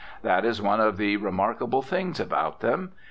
That 0.23 0.45
is 0.45 0.59
one 0.63 0.79
of 0.79 0.97
the 0.97 1.15
remarkable 1.17 1.83
things 1.83 2.19
about 2.19 2.61
them. 2.61 2.93